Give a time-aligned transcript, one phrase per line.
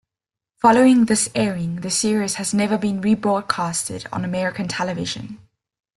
[0.61, 5.37] Following this airing, the series has never been rebroadcast on American television.